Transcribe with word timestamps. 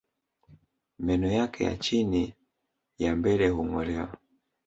Meno 0.99 1.27
yake 1.31 1.63
ya 1.63 1.77
chini 1.77 2.33
ya 2.97 3.15
mbele 3.15 3.49
hungolewa 3.49 4.17